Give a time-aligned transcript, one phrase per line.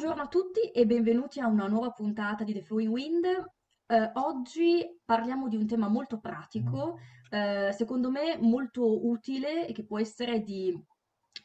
[0.00, 3.24] Buongiorno a tutti e benvenuti a una nuova puntata di The Flowing Wind.
[3.26, 6.96] Eh, oggi parliamo di un tema molto pratico,
[7.28, 10.74] eh, secondo me molto utile e che può essere di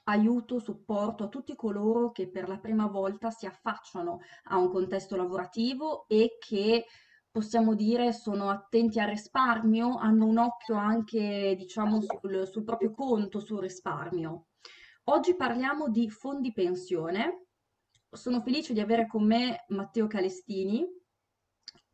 [0.05, 5.17] aiuto, supporto a tutti coloro che per la prima volta si affacciano a un contesto
[5.17, 6.85] lavorativo e che
[7.29, 13.41] possiamo dire sono attenti al risparmio, hanno un occhio anche, diciamo, sul, sul proprio conto,
[13.41, 14.45] sul risparmio.
[15.07, 17.44] Oggi parliamo di fondi pensione
[18.15, 20.85] sono felice di avere con me Matteo Calestini,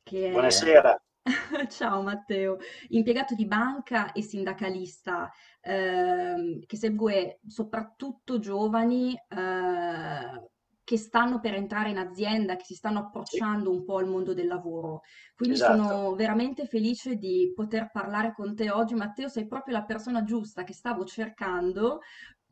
[0.04, 0.30] che.
[0.32, 1.02] Buonasera.
[1.70, 2.58] Ciao Matteo,
[2.90, 5.32] impiegato di banca e sindacalista,
[5.62, 10.50] ehm, che segue soprattutto giovani eh,
[10.84, 14.48] che stanno per entrare in azienda, che si stanno approcciando un po' al mondo del
[14.48, 15.02] lavoro.
[15.36, 15.84] Quindi Esatto.
[15.84, 18.96] sono veramente felice di poter parlare con te oggi.
[18.96, 22.00] Matteo, sei proprio la persona giusta che stavo cercando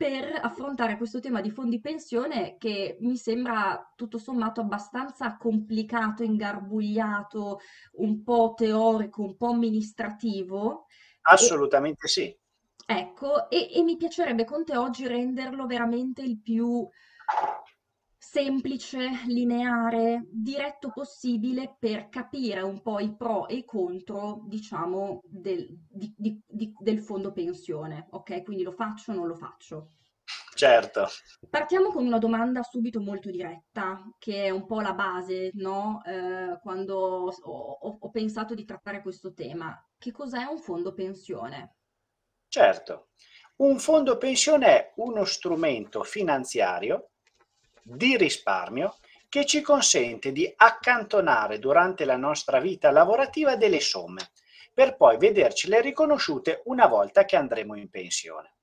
[0.00, 7.58] per affrontare questo tema di fondi pensione che mi sembra tutto sommato abbastanza complicato, ingarbugliato,
[7.96, 10.86] un po' teorico, un po' amministrativo.
[10.86, 12.34] E, Assolutamente sì.
[12.86, 16.88] ecco, e, e mi piacerebbe con te oggi renderlo veramente il più
[18.22, 25.66] semplice, lineare, diretto possibile per capire un po' i pro e i contro, diciamo, del,
[25.88, 28.08] di- di- di- del fondo pensione.
[28.10, 28.42] Ok?
[28.42, 29.88] Quindi lo faccio o non lo faccio?
[30.54, 31.08] Certo.
[31.48, 36.02] Partiamo con una domanda subito molto diretta, che è un po' la base, no?
[36.04, 39.76] Eh, quando ho, ho- ho pensato di trattare questo tema.
[39.98, 41.76] Che cos'è un fondo pensione?
[42.48, 43.08] Certo.
[43.56, 47.10] Un fondo pensione è uno strumento finanziario
[47.82, 48.96] di risparmio
[49.28, 54.30] che ci consente di accantonare durante la nostra vita lavorativa delle somme
[54.72, 58.54] per poi vedercele riconosciute una volta che andremo in pensione.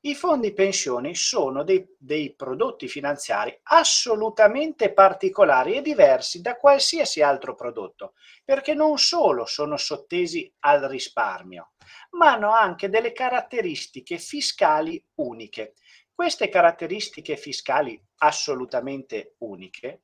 [0.00, 7.54] I fondi pensioni sono dei, dei prodotti finanziari assolutamente particolari e diversi da qualsiasi altro
[7.54, 8.12] prodotto,
[8.44, 11.72] perché non solo sono sottesi al risparmio,
[12.10, 15.72] ma hanno anche delle caratteristiche fiscali uniche.
[16.14, 20.02] Queste caratteristiche fiscali assolutamente uniche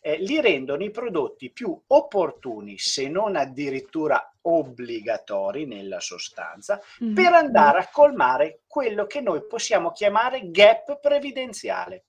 [0.00, 7.32] eh, li rendono i prodotti più opportuni, se non addirittura obbligatori nella sostanza, Mm, per
[7.32, 12.04] andare a colmare quello che noi possiamo chiamare gap previdenziale.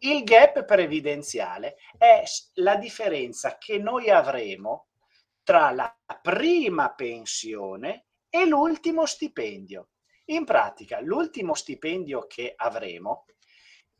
[0.00, 2.22] Il gap previdenziale è
[2.54, 4.86] la differenza che noi avremo
[5.42, 9.88] tra la prima pensione e l'ultimo stipendio.
[10.30, 13.24] In pratica, l'ultimo stipendio che avremo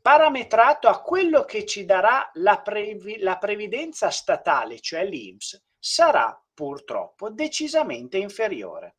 [0.01, 7.29] parametrato a quello che ci darà la, previ- la previdenza statale, cioè l'INPS, sarà purtroppo
[7.29, 8.97] decisamente inferiore.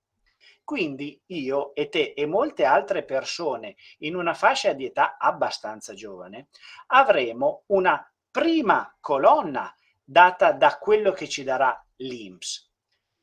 [0.65, 6.49] Quindi io e te e molte altre persone in una fascia di età abbastanza giovane
[6.89, 12.71] avremo una prima colonna data da quello che ci darà l'INPS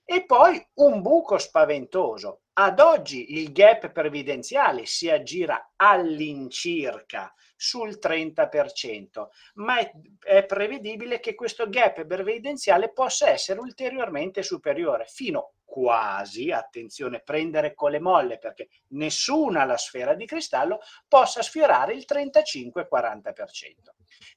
[0.03, 2.41] e poi un buco spaventoso.
[2.59, 9.91] Ad oggi il gap previdenziale si aggira all'incirca sul 30%, ma è,
[10.23, 17.91] è, prevedibile che questo gap previdenziale possa essere ulteriormente superiore, fino quasi, attenzione, prendere con
[17.91, 20.79] le molle perché nessuna la sfera di cristallo
[21.09, 23.33] possa sfiorare il 35-40%.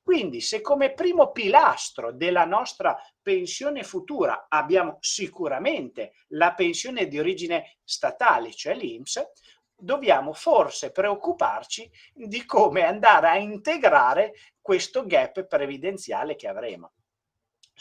[0.02, 7.76] Quindi se come primo pilastro della nostra pensione futura abbiamo sicuramente la pensione di origine
[7.84, 9.30] statale, cioè l'INPS,
[9.76, 16.92] dobbiamo forse preoccuparci di come andare a integrare questo gap previdenziale che avremo.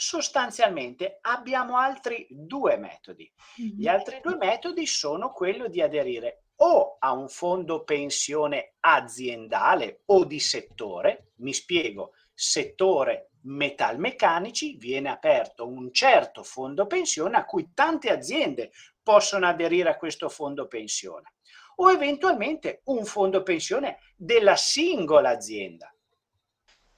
[0.02, 3.30] Sostanzialmente abbiamo altri due metodi.
[3.58, 10.24] Gli altri due metodi sono quello di aderire o a un fondo pensione aziendale o
[10.24, 18.10] di settore, mi spiego, settore metalmeccanici viene aperto un certo fondo pensione a cui tante
[18.10, 18.72] aziende
[19.04, 21.34] possono aderire a questo fondo pensione
[21.76, 25.94] o eventualmente un fondo pensione della singola azienda.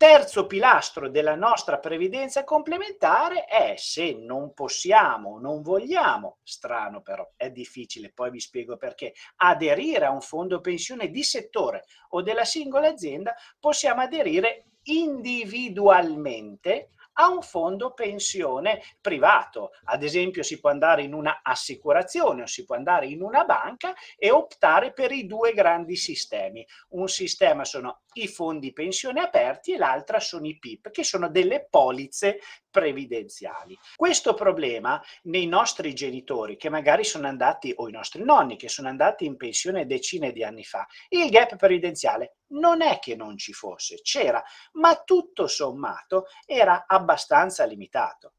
[0.02, 7.52] Terzo pilastro della nostra previdenza complementare è se non possiamo, non vogliamo, strano però, è
[7.52, 12.88] difficile, poi vi spiego perché, aderire a un fondo pensione di settore o della singola
[12.88, 19.72] azienda, possiamo aderire individualmente a un fondo pensione privato.
[19.86, 23.94] Ad esempio si può andare in una assicurazione o si può andare in una banca
[24.18, 26.66] e optare per i due grandi sistemi.
[26.90, 31.68] Un sistema sono i fondi pensione aperti e l'altra sono i PIP, che sono delle
[31.70, 32.40] polizze
[32.72, 33.78] previdenziali.
[33.96, 38.88] Questo problema nei nostri genitori che magari sono andati, o i nostri nonni che sono
[38.88, 43.54] andati in pensione decine di anni fa, il gap previdenziale Non è che non ci
[43.54, 48.34] fosse, c'era, ma tutto sommato era abbastanza limitato.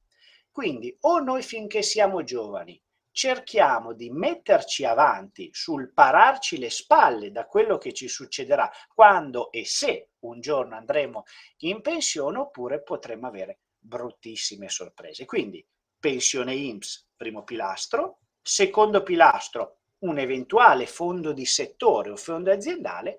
[0.50, 2.82] Quindi o noi finché siamo giovani
[3.12, 9.64] cerchiamo di metterci avanti sul pararci le spalle da quello che ci succederà quando e
[9.66, 11.24] se un giorno andremo
[11.58, 15.24] in pensione oppure potremo avere bruttissime sorprese.
[15.24, 15.66] Quindi
[15.98, 23.18] pensione IMSS, primo pilastro, secondo pilastro un eventuale fondo di settore o fondo aziendale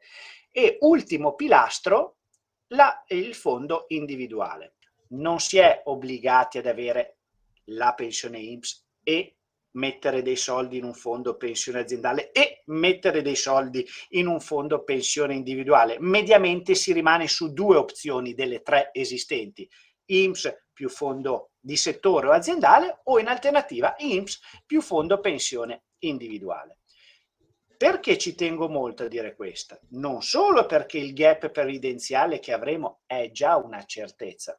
[0.51, 2.17] e ultimo pilastro
[2.67, 4.75] la, il fondo individuale.
[5.09, 7.17] Non si è obbligati ad avere
[7.65, 9.37] la pensione IMSS e
[9.75, 14.83] mettere dei soldi in un fondo pensione aziendale e mettere dei soldi in un fondo
[14.83, 15.97] pensione individuale.
[15.99, 19.67] Mediamente si rimane su due opzioni delle tre esistenti,
[20.05, 26.79] IMSS più fondo di settore o aziendale o in alternativa IMSS più fondo pensione individuale.
[27.77, 29.79] Perché ci tengo molto a dire questo?
[29.89, 34.57] Non solo perché il gap previdenziale che avremo è già una certezza,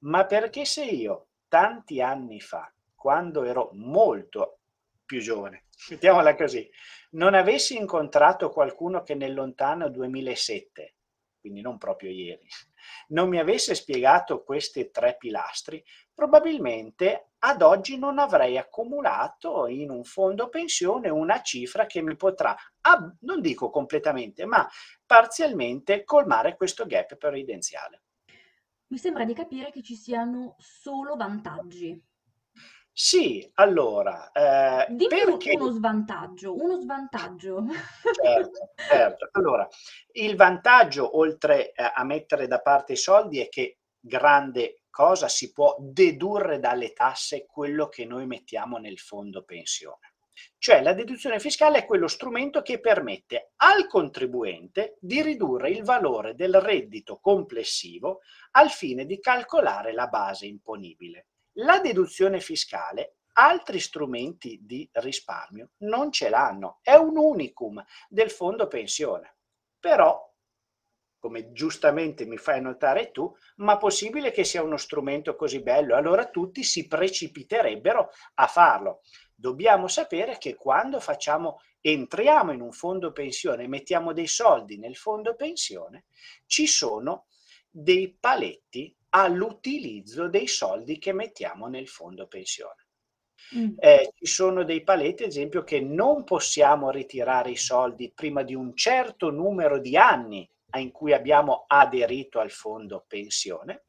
[0.00, 4.58] ma perché se io tanti anni fa, quando ero molto
[5.04, 6.68] più giovane, mettiamola così,
[7.12, 10.94] non avessi incontrato qualcuno che nel lontano 2007,
[11.40, 12.46] quindi non proprio ieri,
[13.08, 20.04] non mi avesse spiegato questi tre pilastri, probabilmente ad oggi non avrei accumulato in un
[20.04, 22.56] fondo pensione una cifra che mi potrà,
[23.20, 24.68] non dico completamente, ma
[25.06, 28.02] parzialmente colmare questo gap previdenziale.
[28.88, 32.00] Mi sembra di capire che ci siano solo vantaggi.
[33.00, 35.54] Sì, allora, eh, Dimmi perché...
[35.54, 37.64] uno svantaggio, uno svantaggio.
[38.12, 39.28] Certo, certo.
[39.34, 39.68] Allora,
[40.14, 45.52] il vantaggio, oltre eh, a mettere da parte i soldi, è che grande cosa si
[45.52, 50.14] può dedurre dalle tasse quello che noi mettiamo nel fondo pensione.
[50.58, 56.34] Cioè la deduzione fiscale è quello strumento che permette al contribuente di ridurre il valore
[56.34, 58.22] del reddito complessivo
[58.52, 61.26] al fine di calcolare la base imponibile.
[61.60, 68.68] La deduzione fiscale altri strumenti di risparmio non ce l'hanno, è un unicum del fondo
[68.68, 69.38] pensione.
[69.80, 70.24] Però,
[71.18, 75.96] come giustamente mi fai notare tu, ma possibile che sia uno strumento così bello?
[75.96, 79.00] Allora tutti si precipiterebbero a farlo.
[79.34, 85.34] Dobbiamo sapere che quando facciamo, entriamo in un fondo pensione mettiamo dei soldi nel fondo
[85.34, 86.06] pensione,
[86.46, 87.26] ci sono
[87.68, 92.86] dei paletti all'utilizzo dei soldi che mettiamo nel fondo pensione.
[93.56, 93.74] Mm.
[93.78, 98.54] Eh, ci sono dei paletti, ad esempio, che non possiamo ritirare i soldi prima di
[98.54, 103.84] un certo numero di anni in cui abbiamo aderito al fondo pensione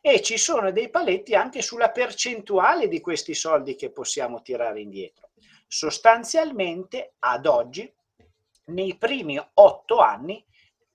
[0.00, 5.30] e ci sono dei paletti anche sulla percentuale di questi soldi che possiamo tirare indietro.
[5.66, 7.92] Sostanzialmente, ad oggi,
[8.66, 10.44] nei primi otto anni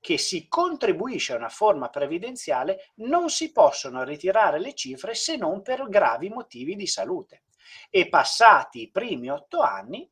[0.06, 5.64] che si contribuisce a una forma previdenziale, non si possono ritirare le cifre se non
[5.64, 7.46] per gravi motivi di salute.
[7.90, 10.08] E passati i primi otto anni,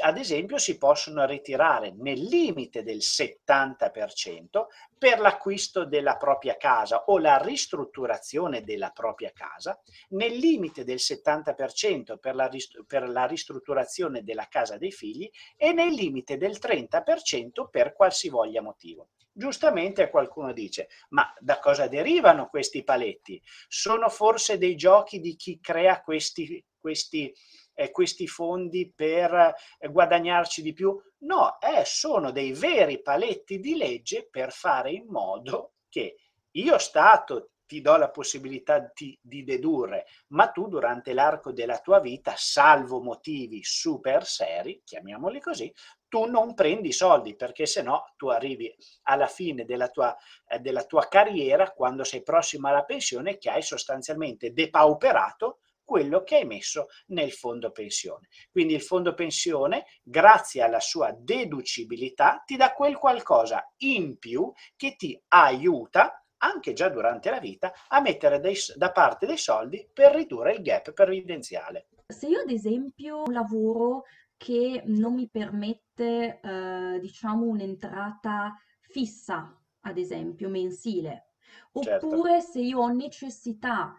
[0.00, 4.66] ad esempio, si possono ritirare nel limite del 70%
[4.98, 9.78] per l'acquisto della propria casa o la ristrutturazione della propria casa,
[10.10, 12.50] nel limite del 70% per la,
[12.86, 19.08] per la ristrutturazione della casa dei figli e nel limite del 30% per qualsivoglia motivo.
[19.36, 23.42] Giustamente qualcuno dice, ma da cosa derivano questi paletti?
[23.66, 27.34] Sono forse dei giochi di chi crea questi, questi,
[27.74, 30.96] eh, questi fondi per eh, guadagnarci di più?
[31.18, 36.16] No, eh, sono dei veri paletti di legge per fare in modo che
[36.52, 41.98] io Stato ti do la possibilità di, di, dedurre, ma tu durante l'arco della tua
[41.98, 45.72] vita, salvo motivi super seri, chiamiamoli così,
[46.08, 48.72] tu non prendi soldi perché se no tu arrivi
[49.04, 50.16] alla fine della tua,
[50.46, 56.36] eh, della tua carriera, quando sei prossimo alla pensione, che hai sostanzialmente depauperato quello che
[56.36, 58.28] hai messo nel fondo pensione.
[58.50, 64.96] Quindi il fondo pensione, grazie alla sua deducibilità, ti dà quel qualcosa in più che
[64.96, 70.14] ti aiuta anche già durante la vita a mettere dei, da parte dei soldi per
[70.14, 71.88] ridurre il gap previdenziale.
[72.06, 74.04] Se io ad esempio lavoro
[74.36, 81.30] che non mi permette, eh, diciamo, un'entrata fissa, ad esempio, mensile.
[81.72, 82.06] Certo.
[82.06, 83.96] Oppure se io ho necessità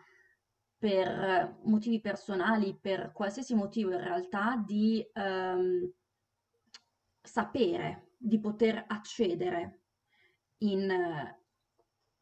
[0.85, 5.91] per motivi personali, per qualsiasi motivo in realtà, di ehm,
[7.23, 9.79] sapere, di poter accedere
[10.59, 10.87] in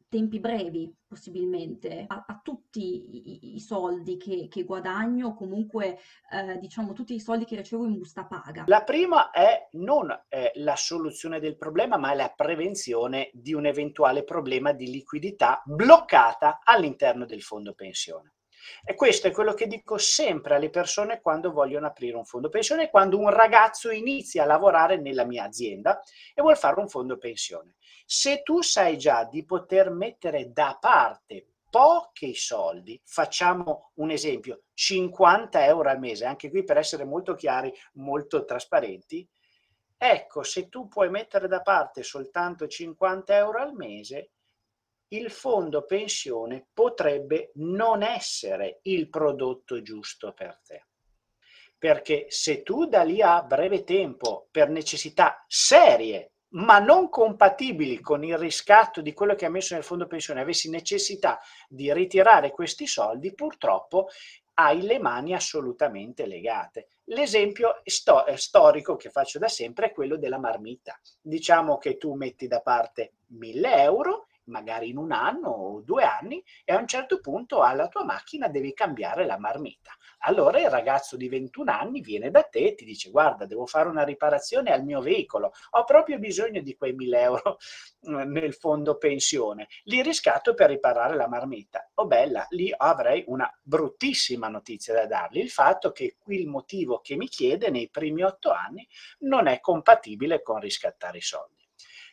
[0.08, 5.98] tempi brevi, possibilmente, a, a tutti i, i, soldi che, che, guadagno, comunque
[6.32, 8.64] eh, diciamo tutti i soldi che ricevo in busta paga?
[8.66, 13.66] La prima è non eh, la soluzione del problema, ma è la prevenzione di un
[13.66, 18.33] eventuale problema di liquidità bloccata all'interno del fondo pensione.
[18.84, 22.90] E questo è quello che dico sempre alle persone quando vogliono aprire un fondo pensione,
[22.90, 26.02] quando un ragazzo inizia a lavorare nella mia azienda
[26.34, 27.76] e vuole fare un fondo pensione.
[28.06, 35.64] Se tu sai già di poter mettere da parte pochi soldi, facciamo un esempio, 50
[35.64, 39.28] euro al mese, anche qui per essere molto chiari, molto trasparenti,
[39.96, 44.30] ecco, se tu puoi mettere da parte soltanto 50 euro al mese,
[45.08, 50.84] il fondo pensione potrebbe non essere il prodotto giusto per te.
[51.78, 58.24] Perché se tu da lì a breve tempo, per necessità serie, ma non compatibili con
[58.24, 62.86] il riscatto di quello che ha messo nel fondo pensione, avessi necessità di ritirare questi
[62.86, 64.08] soldi, purtroppo
[64.54, 66.88] hai le mani assolutamente legate.
[67.08, 70.98] L'esempio sto- storico che faccio da sempre è quello della marmita.
[71.20, 76.42] Diciamo che tu metti da parte 1000 euro magari in un anno o due anni
[76.64, 79.92] e a un certo punto alla tua macchina devi cambiare la marmita.
[80.26, 83.88] Allora il ragazzo di 21 anni viene da te e ti dice guarda devo fare
[83.88, 87.58] una riparazione al mio veicolo, ho proprio bisogno di quei 1000 euro
[88.08, 91.90] mm, nel fondo pensione, li riscatto per riparare la marmita.
[91.94, 97.00] Oh bella, lì avrei una bruttissima notizia da dargli, il fatto che qui il motivo
[97.00, 98.86] che mi chiede nei primi otto anni
[99.20, 101.62] non è compatibile con riscattare i soldi.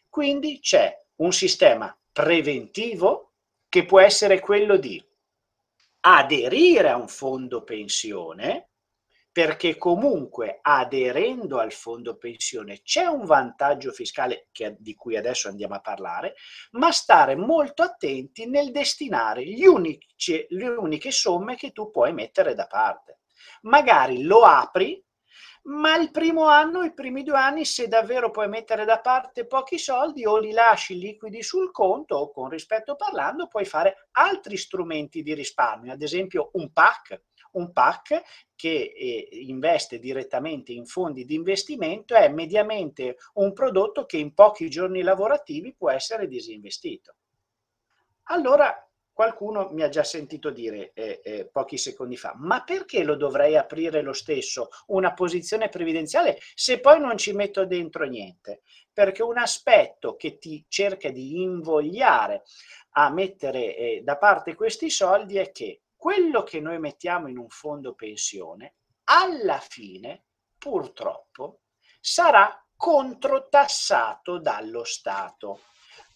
[0.10, 3.34] Quindi c'è un sistema preventivo
[3.70, 5.04] che può essere quello di
[6.02, 8.72] aderire a un fondo pensione
[9.32, 15.76] perché comunque aderendo al fondo pensione c'è un vantaggio fiscale che, di cui adesso andiamo
[15.76, 16.36] a parlare,
[16.72, 22.68] ma stare molto attenti nel destinare unici, le uniche somme che tu puoi mettere da
[22.68, 23.20] parte.
[23.62, 25.02] Magari lo apri
[25.64, 29.78] ma il primo anno, i primi due anni, se davvero puoi mettere da parte pochi
[29.78, 35.22] soldi o li lasci liquidi sul conto o con rispetto parlando, puoi fare altri strumenti
[35.22, 37.22] di risparmio, ad esempio un PAC.
[37.52, 38.22] Un PAC
[38.56, 44.70] che eh, investe direttamente in fondi di investimento è mediamente un prodotto che in pochi
[44.70, 47.16] giorni lavorativi può essere disinvestito.
[48.26, 53.16] Allora, qualcuno mi ha già sentito dire eh, eh, pochi secondi fa, ma perché lo
[53.16, 58.62] dovrei aprire lo stesso una posizione previdenziale se poi non ci metto dentro niente?
[58.92, 62.44] Perché un aspetto che ti cerca di invogliare
[62.92, 67.50] a mettere eh, da parte questi soldi è che quello che noi mettiamo in un
[67.50, 70.24] fondo pensione, alla fine,
[70.58, 71.60] purtroppo,
[72.00, 75.60] sarà controtassato dallo Stato,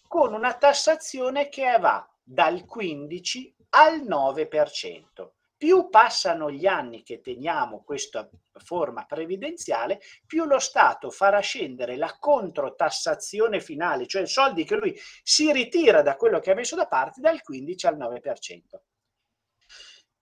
[0.08, 5.30] con una tassazione che va dal 15 al 9%.
[5.56, 12.16] Più passano gli anni che teniamo questa forma previdenziale, più lo Stato farà scendere la
[12.18, 17.20] controtassazione finale, cioè soldi che lui si ritira da quello che ha messo da parte
[17.20, 18.80] dal 15 al 9%.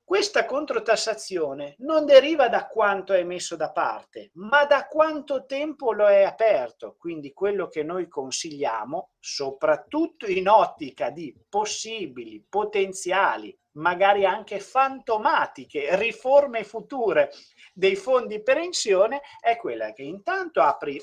[0.07, 6.07] Questa controtassazione non deriva da quanto è messo da parte, ma da quanto tempo lo
[6.07, 6.97] è aperto.
[6.99, 16.65] Quindi quello che noi consigliamo, soprattutto in ottica di possibili, potenziali, magari anche fantomatiche riforme
[16.65, 17.31] future
[17.73, 21.03] dei fondi pensione, è quella che intanto apri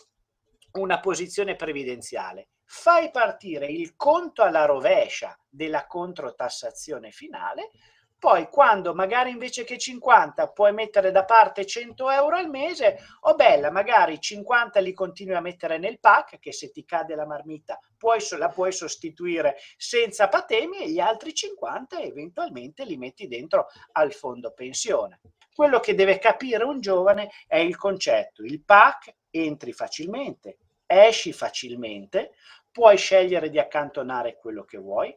[0.74, 7.72] una posizione previdenziale, fai partire il conto alla rovescia della controtassazione finale,
[8.22, 13.34] poi quando magari invece che 50 puoi mettere da parte 100 euro al mese, oh
[13.34, 17.80] bella, magari 50 li continui a mettere nel pack, che se ti cade la marmita
[17.98, 24.14] puoi, la puoi sostituire senza patemi e gli altri 50 eventualmente li metti dentro al
[24.14, 25.22] fondo pensione.
[25.52, 32.34] Quello che deve capire un giovane è il concetto, il pack entri facilmente, esci facilmente,
[32.72, 35.12] puoi scegliere di accantonare quello che vuoi,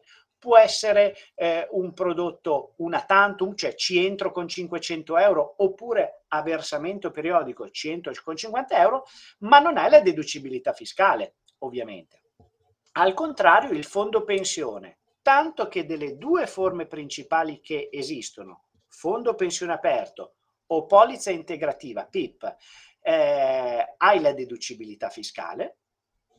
[0.45, 6.43] può essere eh, un prodotto una tantum, cioè ci entro con 500 euro, oppure a
[6.43, 9.07] versamento periodico ci entro con 50 euro,
[9.39, 12.25] ma non è la deducibilità fiscale, ovviamente.
[12.91, 19.73] Al contrario, il fondo pensione, tanto che delle due forme principali che esistono, fondo pensione
[19.73, 20.35] aperto
[20.67, 22.55] o polizza integrativa, PIP,
[23.01, 25.77] eh, hai la deducibilità fiscale,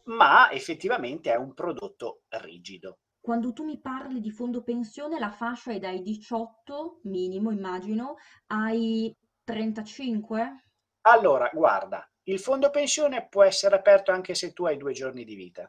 [0.04, 2.98] ma effettivamente è un prodotto rigido.
[3.26, 8.18] Quando tu mi parli di fondo pensione, la fascia è dai 18, minimo immagino,
[8.52, 10.68] ai 35?
[11.08, 15.34] Allora, guarda, il fondo pensione può essere aperto anche se tu hai due giorni di
[15.34, 15.68] vita.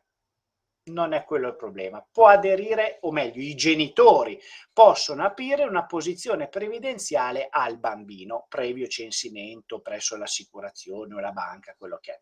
[0.87, 2.05] Non è quello il problema.
[2.11, 4.39] Può aderire, o meglio, i genitori
[4.71, 11.97] possono aprire una posizione previdenziale al bambino, previo censimento presso l'assicurazione o la banca, quello
[11.99, 12.19] che è.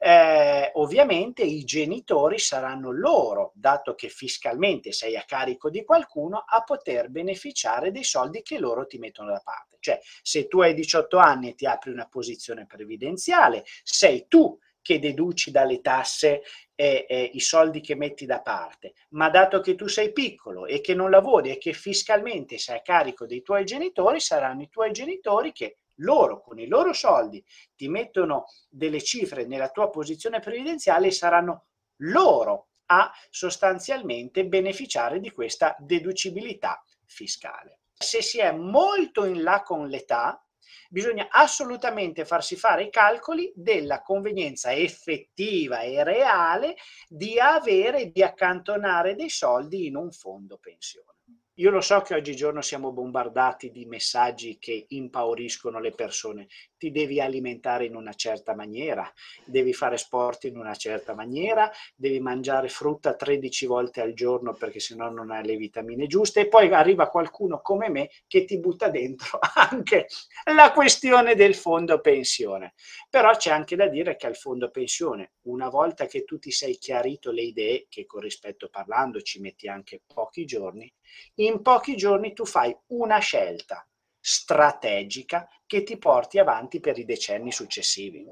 [0.00, 6.62] Eh, ovviamente i genitori saranno loro, dato che fiscalmente sei a carico di qualcuno, a
[6.62, 9.76] poter beneficiare dei soldi che loro ti mettono da parte.
[9.80, 14.98] Cioè, se tu hai 18 anni e ti apri una posizione previdenziale, sei tu che
[14.98, 16.40] deduci dalle tasse
[16.74, 20.80] eh, eh, i soldi che metti da parte, ma dato che tu sei piccolo e
[20.80, 24.90] che non lavori e che fiscalmente sei a carico dei tuoi genitori, saranno i tuoi
[24.92, 27.44] genitori che loro con i loro soldi
[27.76, 31.66] ti mettono delle cifre nella tua posizione previdenziale e saranno
[31.96, 37.80] loro a sostanzialmente beneficiare di questa deducibilità fiscale.
[37.92, 40.42] Se si è molto in là con l'età,
[40.88, 46.76] bisogna assolutamente farsi fare i calcoli della convenienza effettiva e reale
[47.08, 51.16] di avere, di accantonare dei soldi in un fondo pensione.
[51.58, 56.46] Io lo so che oggigiorno siamo bombardati di messaggi che impauriscono le persone.
[56.78, 59.12] Ti devi alimentare in una certa maniera,
[59.44, 64.78] devi fare sport in una certa maniera, devi mangiare frutta 13 volte al giorno perché
[64.78, 68.90] sennò non hai le vitamine giuste e poi arriva qualcuno come me che ti butta
[68.90, 70.06] dentro anche
[70.54, 72.74] la questione del fondo pensione.
[73.10, 76.76] Però c'è anche da dire che al fondo pensione, una volta che tu ti sei
[76.76, 80.92] chiarito le idee, che con rispetto parlando ci metti anche pochi giorni,
[81.36, 83.87] in pochi giorni tu fai una scelta
[84.20, 88.26] strategica che ti porti avanti per i decenni successivi.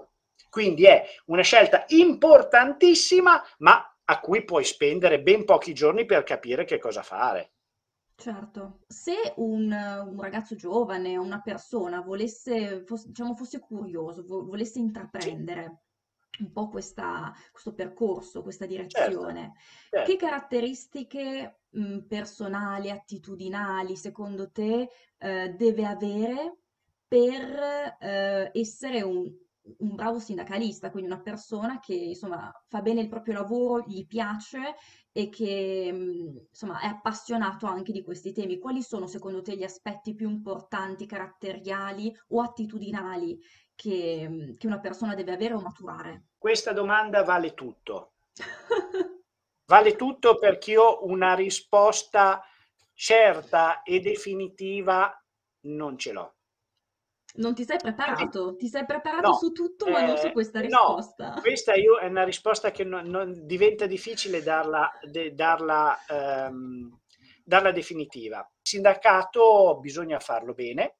[0.48, 6.64] Quindi è una scelta importantissima, ma a cui puoi spendere ben pochi giorni per capire
[6.64, 7.52] che cosa fare.
[8.14, 15.82] Certo, se un, un ragazzo giovane, una persona volesse, fosse, diciamo, fosse curioso, volesse intraprendere
[16.40, 19.52] un po' questa, questo percorso, questa certo, direzione.
[19.90, 20.10] Certo.
[20.10, 24.88] Che caratteristiche mh, personali, attitudinali, secondo te,
[25.18, 26.58] eh, deve avere
[27.08, 29.32] per eh, essere un,
[29.78, 34.74] un bravo sindacalista, quindi una persona che insomma fa bene il proprio lavoro, gli piace
[35.12, 38.58] e che insomma è appassionato anche di questi temi.
[38.58, 43.38] Quali sono secondo te gli aspetti più importanti, caratteriali o attitudinali
[43.76, 46.24] che, che una persona deve avere o maturare?
[46.36, 48.14] Questa domanda vale tutto.
[49.66, 52.42] vale tutto perché io una risposta
[52.94, 55.22] certa e definitiva
[55.66, 56.34] non ce l'ho.
[57.36, 60.32] Non ti sei preparato, ti sei preparato no, su tutto ma eh, non su eh,
[60.32, 61.34] questa risposta.
[61.34, 65.98] No, questa io, è una risposta che non, non diventa difficile darla, de, darla,
[66.48, 66.98] um,
[67.44, 68.38] darla definitiva.
[68.38, 70.96] Il sindacato bisogna farlo bene,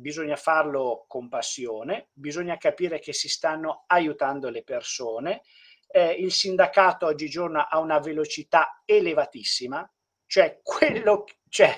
[0.00, 5.42] bisogna farlo con passione, bisogna capire che si stanno aiutando le persone.
[5.86, 9.88] Eh, il sindacato oggigiorno ha una velocità elevatissima,
[10.26, 11.76] cioè, quello, cioè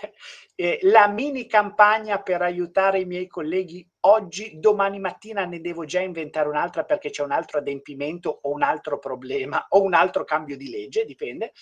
[0.55, 6.01] eh, la mini campagna per aiutare i miei colleghi oggi, domani mattina ne devo già
[6.01, 10.57] inventare un'altra perché c'è un altro adempimento o un altro problema o un altro cambio
[10.57, 11.53] di legge, dipende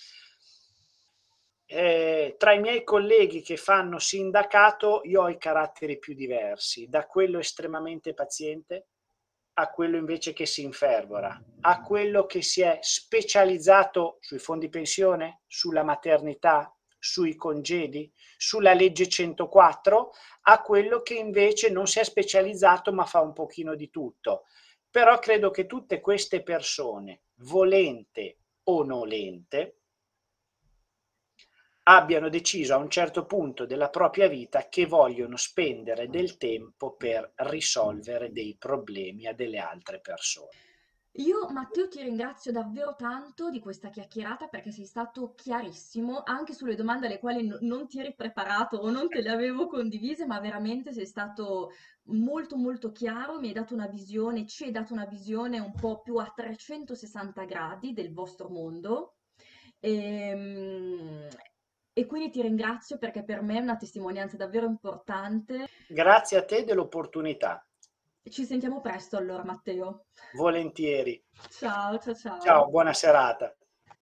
[1.73, 7.05] eh, tra i miei colleghi che fanno sindacato io ho i caratteri più diversi, da
[7.05, 8.87] quello estremamente paziente
[9.53, 15.41] a quello invece che si infervora, a quello che si è specializzato sui fondi pensione,
[15.47, 20.11] sulla maternità, sui congedi, sulla legge 104,
[20.43, 24.45] a quello che invece non si è specializzato ma fa un pochino di tutto.
[24.89, 29.80] Però credo che tutte queste persone, volente o nolente,
[31.83, 37.31] abbiano deciso a un certo punto della propria vita che vogliono spendere del tempo per
[37.35, 40.49] risolvere dei problemi a delle altre persone.
[41.15, 46.75] Io, Matteo, ti ringrazio davvero tanto di questa chiacchierata perché sei stato chiarissimo anche sulle
[46.75, 50.39] domande alle quali no- non ti eri preparato o non te le avevo condivise, ma
[50.39, 51.71] veramente sei stato
[52.05, 55.99] molto molto chiaro, mi hai dato una visione, ci hai dato una visione un po'
[56.01, 59.15] più a 360 gradi del vostro mondo.
[59.79, 59.91] E,
[60.29, 61.27] ehm,
[61.93, 65.67] e quindi ti ringrazio perché per me è una testimonianza davvero importante.
[65.87, 67.65] Grazie a te dell'opportunità.
[68.23, 70.05] Ci sentiamo presto allora, Matteo.
[70.33, 71.21] Volentieri.
[71.49, 72.39] Ciao, ciao, ciao.
[72.39, 73.55] Ciao, buona serata.